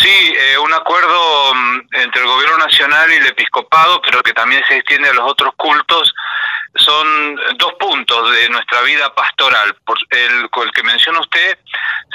[0.00, 4.62] Sí, eh, un acuerdo mm, entre el gobierno nacional y el episcopado, pero que también
[4.66, 6.14] se extiende a los otros cultos,
[6.76, 9.74] son dos puntos de nuestra vida pastoral.
[9.84, 11.58] Por el, el que menciona usted,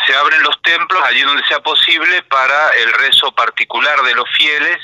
[0.07, 4.79] se abren los templos allí donde sea posible para el rezo particular de los fieles.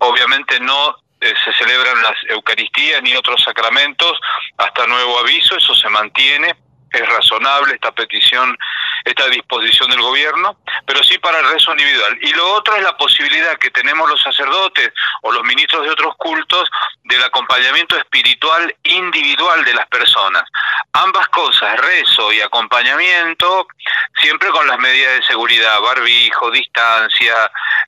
[0.00, 4.18] Obviamente no eh, se celebran las Eucaristías ni otros sacramentos
[4.56, 6.56] hasta nuevo aviso, eso se mantiene
[6.94, 8.56] es razonable esta petición,
[9.04, 12.18] esta disposición del gobierno, pero sí para el rezo individual.
[12.22, 14.90] Y lo otro es la posibilidad que tenemos los sacerdotes
[15.22, 16.68] o los ministros de otros cultos
[17.04, 20.44] del acompañamiento espiritual individual de las personas.
[20.94, 23.66] Ambas cosas, rezo y acompañamiento,
[24.20, 27.34] siempre con las medidas de seguridad, barbijo, distancia,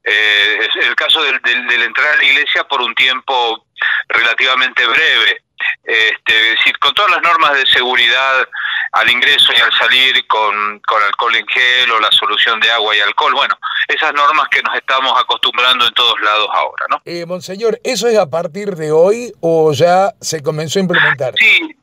[0.04, 3.66] eh, el caso del, del entrar a la iglesia por un tiempo
[4.08, 5.42] relativamente breve.
[5.84, 8.48] Este, es decir, con todas las normas de seguridad
[8.92, 12.96] al ingreso y al salir con, con alcohol en gel o la solución de agua
[12.96, 13.34] y alcohol.
[13.34, 13.58] Bueno,
[13.88, 17.02] esas normas que nos estamos acostumbrando en todos lados ahora, ¿no?
[17.04, 21.34] Eh, monseñor, ¿eso es a partir de hoy o ya se comenzó a implementar?
[21.36, 21.76] Sí,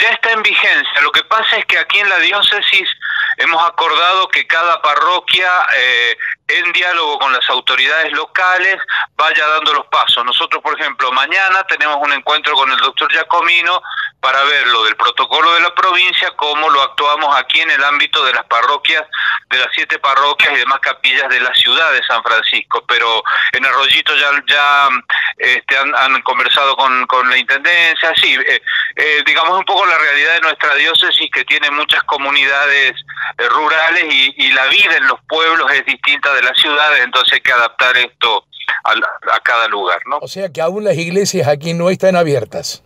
[0.00, 1.00] ya está en vigencia.
[1.02, 2.88] Lo que pasa es que aquí en la diócesis
[3.38, 6.16] hemos acordado que cada parroquia, eh,
[6.48, 8.78] en diálogo con las autoridades locales,
[9.16, 10.24] vaya dando los pasos.
[10.24, 13.82] Nosotros, por ejemplo, mañana tenemos un encuentro con el doctor Giacomino
[14.20, 18.24] para ver lo del protocolo de la provincia, cómo lo actuamos aquí en el ámbito
[18.24, 19.04] de las parroquias,
[19.50, 22.84] de las siete parroquias y demás capillas de la ciudad de San Francisco.
[22.88, 24.88] Pero en Arroyito ya, ya
[25.36, 28.62] este, han, conversado con, con, la Intendencia, sí, eh,
[28.96, 32.94] eh, digamos un poco la realidad de nuestra diócesis que tiene muchas comunidades
[33.38, 37.34] eh, rurales y, y, la vida en los pueblos es distinta de las ciudades, entonces
[37.34, 38.44] hay que adaptar esto
[38.84, 38.92] a,
[39.34, 40.18] a cada lugar, ¿no?
[40.18, 42.82] O sea que aún las iglesias aquí no están abiertas.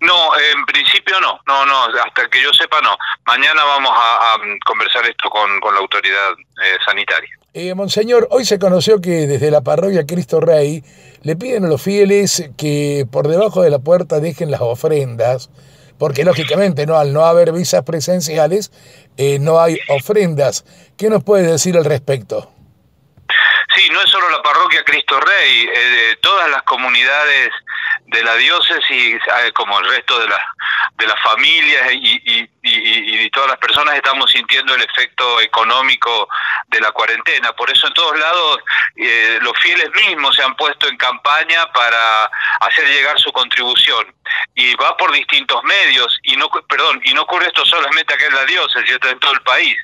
[0.00, 2.96] No, en principio no, no, no, hasta que yo sepa no.
[3.26, 6.32] Mañana vamos a, a conversar esto con, con la autoridad
[6.64, 7.30] eh, sanitaria.
[7.54, 10.84] Eh, Monseñor, hoy se conoció que desde la parroquia Cristo Rey
[11.22, 15.50] le piden a los fieles que por debajo de la puerta dejen las ofrendas,
[15.98, 18.70] porque lógicamente no al no haber visas presenciales
[19.16, 20.64] eh, no hay ofrendas.
[20.96, 22.52] ¿Qué nos puede decir al respecto?
[23.74, 27.50] Sí, no es solo la parroquia Cristo Rey, eh, todas las comunidades
[28.06, 30.40] de la diócesis, eh, como el resto de, la,
[30.96, 36.28] de las familias y, y, y, todas las personas estamos sintiendo el efecto económico
[36.68, 37.52] de la cuarentena.
[37.52, 38.58] Por eso en todos lados
[38.96, 42.24] eh, los fieles mismos se han puesto en campaña para
[42.60, 44.14] hacer llegar su contribución
[44.54, 48.34] y va por distintos medios y no perdón y no ocurre esto solamente acá en
[48.34, 49.76] la diócesis, esto en todo el país.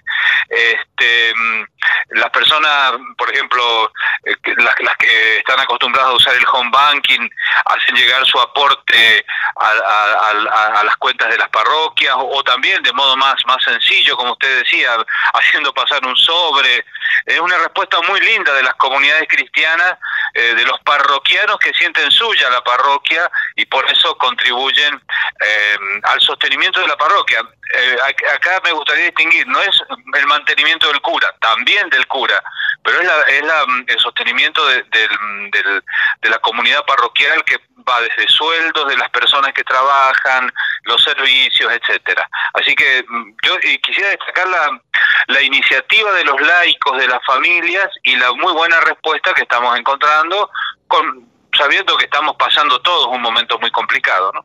[0.48, 1.64] Este, mm,
[2.10, 3.92] las personas, por ejemplo,
[4.24, 7.28] eh, las, que están acostumbradas a usar el home banking,
[7.64, 9.24] hacen llegar su aporte
[9.56, 12.42] a, las cuentas de las parroquias o, o,
[12.82, 14.96] de modo más, más sencillo, como usted decía,
[15.34, 16.84] haciendo pasar un sobre.
[17.26, 19.94] Es una respuesta muy linda de las comunidades cristianas,
[20.34, 25.00] eh, de los parroquianos que sienten suya la parroquia y por eso contribuyen
[25.40, 27.40] eh, al sostenimiento de la parroquia.
[27.72, 27.96] Eh,
[28.32, 29.80] acá me gustaría distinguir, no es
[30.14, 32.42] el mantenimiento del cura, también del cura,
[32.84, 35.08] pero es, la, es la, el sostenimiento de, de,
[35.52, 35.82] de,
[36.20, 37.56] de, la comunidad parroquial que
[37.88, 40.52] va desde sueldos de las personas que trabajan,
[40.84, 42.28] los servicios, etcétera.
[42.52, 43.04] Así que
[43.42, 44.80] yo quisiera destacar la,
[45.28, 49.78] la iniciativa de los laicos, de las familias y la muy buena respuesta que estamos
[49.78, 50.50] encontrando,
[50.86, 54.44] con, sabiendo que estamos pasando todos un momento muy complicado, ¿no?